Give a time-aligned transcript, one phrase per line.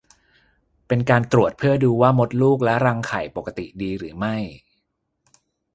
[0.87, 4.35] เป็นการตรวจเพื่อดูว่ามดลูกและรังไข่ปกติดีหรือไม่